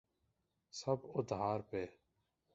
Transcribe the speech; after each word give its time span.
سب 0.73 0.99
ادھار 1.13 1.59
پہ۔ 1.59 1.85